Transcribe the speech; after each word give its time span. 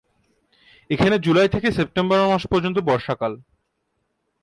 এখানে 0.89 1.15
জুলাই 1.19 1.49
থেকে 1.49 1.67
সেপ্টেম্বর 1.71 2.19
মাস 2.27 2.43
পর্যন্ত 2.51 2.77
বর্ষাকাল। 2.89 3.33